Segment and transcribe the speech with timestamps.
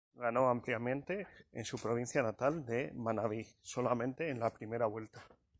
[0.15, 5.23] Ganó ampliamente en su provincia natal de Manabí solamente en la primera vuelta.